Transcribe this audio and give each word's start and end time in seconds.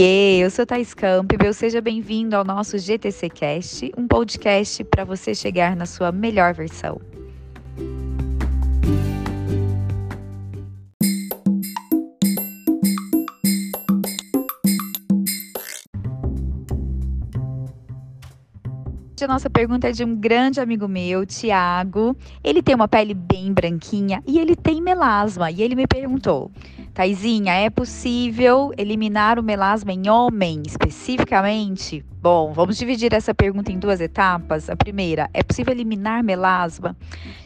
E 0.00 0.38
eu 0.38 0.48
sou 0.48 0.64
Thais 0.64 0.94
Campbell, 0.94 1.52
seja 1.52 1.80
bem-vindo 1.80 2.36
ao 2.36 2.44
nosso 2.44 2.78
GTC 2.78 3.28
Cast, 3.30 3.92
um 3.98 4.06
podcast 4.06 4.84
para 4.84 5.02
você 5.02 5.34
chegar 5.34 5.74
na 5.74 5.86
sua 5.86 6.12
melhor 6.12 6.54
versão. 6.54 7.00
A 19.20 19.26
nossa 19.26 19.50
pergunta 19.50 19.88
é 19.88 19.92
de 19.92 20.02
um 20.02 20.16
grande 20.16 20.58
amigo 20.58 20.88
meu, 20.88 21.26
Tiago. 21.26 22.16
Ele 22.42 22.62
tem 22.62 22.74
uma 22.74 22.88
pele 22.88 23.12
bem 23.12 23.52
branquinha 23.52 24.22
e 24.26 24.38
ele 24.38 24.56
tem 24.56 24.80
melasma. 24.80 25.50
E 25.50 25.60
ele 25.60 25.74
me 25.74 25.86
perguntou: 25.86 26.50
Taizinha, 26.94 27.54
é 27.54 27.70
possível 27.70 28.72
eliminar 28.76 29.38
o 29.38 29.42
melasma 29.42 29.92
em 29.92 30.08
homem 30.08 30.62
especificamente? 30.66 32.04
Bom, 32.20 32.52
vamos 32.52 32.76
dividir 32.76 33.14
essa 33.14 33.32
pergunta 33.32 33.70
em 33.70 33.78
duas 33.78 34.00
etapas. 34.00 34.68
A 34.68 34.74
primeira, 34.74 35.30
é 35.32 35.40
possível 35.40 35.72
eliminar 35.72 36.24
melasma? 36.24 36.96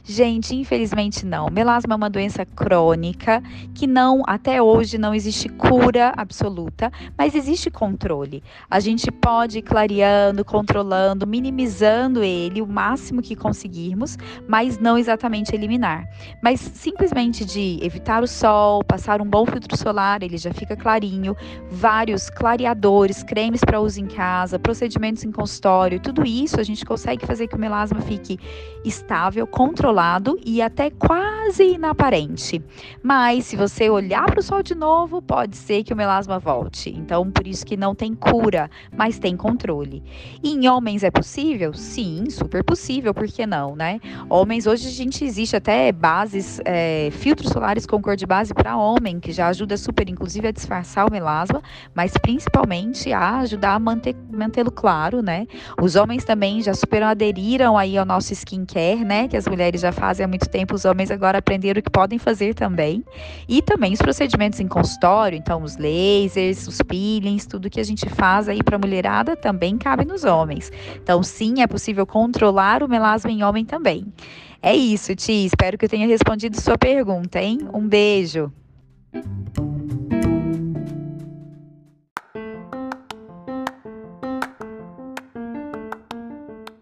Gente, 0.03 0.57
infelizmente 0.57 1.27
não. 1.27 1.49
Melasma 1.51 1.93
é 1.93 1.97
uma 1.97 2.09
doença 2.09 2.47
crônica 2.47 3.43
que 3.75 3.87
não, 3.87 4.23
até 4.27 4.63
hoje, 4.63 4.97
não 4.97 5.15
existe 5.15 5.47
cura 5.51 6.15
absoluta, 6.17 6.91
mas 7.19 7.35
existe 7.35 7.71
controle. 7.71 8.43
A 8.71 8.81
gente 8.81 9.11
pode 9.13 9.59
ir 9.59 9.63
clareando, 9.63 10.43
controlando, 10.43 11.27
minimizando 11.27 12.25
ele 12.25 12.63
o 12.63 12.67
máximo 12.67 13.21
que 13.21 13.37
conseguirmos, 13.37 14.17
mas 14.49 14.79
não 14.79 14.97
exatamente 14.97 15.55
eliminar. 15.55 16.09
Mas 16.43 16.61
simplesmente 16.61 17.45
de 17.45 17.79
evitar 17.83 18.23
o 18.23 18.27
sol, 18.27 18.83
passar 18.83 19.21
um 19.21 19.27
bom 19.33 19.47
filtro 19.47 19.75
solar, 19.79 20.23
ele 20.23 20.37
já 20.37 20.53
fica 20.53 20.77
clarinho, 20.77 21.35
vários 21.71 22.29
clareadores, 22.29 23.23
cremes 23.23 23.63
para 23.65 23.81
uso 23.81 23.99
em 23.99 24.07
casa, 24.07 24.59
procedimentos 24.59 25.25
em 25.25 25.33
consultório, 25.33 25.99
tudo 25.99 26.23
isso 26.23 26.61
a 26.61 26.63
gente 26.63 26.85
consegue 26.85 27.25
fazer 27.25 27.49
que 27.49 27.57
o 27.57 27.59
melasma 27.59 28.03
fique 28.03 28.39
estável, 28.85 29.47
controlado 29.47 30.39
e 30.45 30.61
até 30.61 30.91
quase 30.91 31.65
inaparente. 31.65 32.63
Mas 33.03 33.47
se 33.47 33.57
você 33.57 33.89
olhar 33.89 34.27
para 34.27 34.41
o 34.41 34.43
sol 34.43 34.63
de 34.63 34.75
novo, 34.75 35.23
pode 35.23 35.57
ser 35.57 35.83
que 35.83 35.95
o 35.95 35.97
melasma 35.97 36.39
volte. 36.39 36.91
Então, 36.91 37.31
por 37.31 37.47
isso 37.47 37.65
que 37.65 37.75
não 37.75 37.95
tem 37.95 38.15
cura, 38.15 38.71
mas 38.95 39.19
tem 39.19 39.35
controle. 39.35 40.03
E 40.43 40.51
em 40.51 40.69
homens 40.69 41.03
é 41.03 41.11
possível? 41.11 41.73
Sim, 41.73 42.29
super 42.29 42.63
possível, 42.63 43.15
por 43.15 43.27
que 43.27 43.47
não, 43.47 43.75
né? 43.75 43.99
Homens, 44.29 44.67
hoje 44.67 44.89
a 44.89 44.91
gente 44.91 45.25
existe 45.25 45.57
até 45.57 45.91
bases, 45.91 46.61
é, 46.67 47.09
filtros 47.13 47.51
solares 47.51 47.87
com 47.87 48.03
cor 48.03 48.15
de 48.15 48.27
base 48.27 48.53
para 48.53 48.77
homem, 48.77 49.22
que 49.23 49.33
já 49.33 49.47
ajuda 49.47 49.77
super, 49.77 50.09
inclusive, 50.11 50.49
a 50.49 50.51
disfarçar 50.51 51.09
o 51.09 51.11
melasma, 51.11 51.63
mas 51.95 52.13
principalmente 52.19 53.13
a 53.13 53.39
ajudar 53.39 53.75
a 53.75 53.79
mantê-lo 53.79 54.71
claro, 54.71 55.23
né? 55.23 55.47
Os 55.81 55.97
homens 55.97 56.25
também 56.25 56.61
já 56.61 56.75
superam, 56.75 57.07
aderiram 57.07 57.79
aí 57.79 57.97
ao 57.97 58.05
nosso 58.05 58.33
skincare, 58.35 59.05
né? 59.05 59.29
Que 59.29 59.37
as 59.37 59.47
mulheres 59.47 59.81
já 59.81 59.93
fazem 59.93 60.25
há 60.25 60.29
muito 60.29 60.49
tempo, 60.49 60.75
os 60.75 60.85
homens 60.85 61.11
agora 61.11 61.39
aprenderam 61.39 61.79
o 61.79 61.83
que 61.83 61.91
podem 61.91 62.19
fazer 62.19 62.55
também. 62.55 63.05
E 63.49 63.63
também 63.63 63.93
os 63.93 64.03
procedimentos 64.03 64.61
em 64.61 64.67
consultório, 64.67 65.39
então 65.39 65.63
os 65.63 65.77
lasers, 65.77 66.67
os 66.67 66.83
peelings, 66.83 67.47
tudo 67.47 67.71
que 67.71 67.81
a 67.81 67.85
gente 67.85 68.09
faz 68.11 68.49
aí 68.49 68.63
para 68.63 68.77
mulherada 68.77 69.37
também 69.37 69.79
cabe 69.79 70.05
nos 70.05 70.25
homens. 70.25 70.71
Então, 70.97 71.23
sim, 71.23 71.63
é 71.63 71.67
possível 71.67 72.05
controlar 72.05 72.83
o 72.83 72.89
melasma 72.89 73.31
em 73.31 73.45
homem 73.45 73.65
também. 73.65 74.13
É 74.61 74.75
isso, 74.75 75.15
Ti. 75.15 75.47
Espero 75.47 75.77
que 75.77 75.85
eu 75.85 75.89
tenha 75.89 76.07
respondido 76.07 76.61
sua 76.61 76.79
pergunta, 76.79 77.41
hein? 77.41 77.59
Um 77.73 77.87
beijo. 77.87 78.53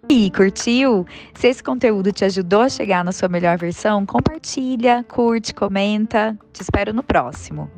E 0.08 0.30
curtiu? 0.32 1.06
Se 1.34 1.48
esse 1.48 1.62
conteúdo 1.62 2.12
te 2.12 2.24
ajudou 2.24 2.62
a 2.62 2.68
chegar 2.68 3.04
na 3.04 3.12
sua 3.12 3.28
melhor 3.28 3.56
versão, 3.56 4.04
compartilha, 4.04 5.04
curte, 5.08 5.54
comenta. 5.54 6.36
Te 6.52 6.62
espero 6.62 6.92
no 6.92 7.02
próximo. 7.02 7.70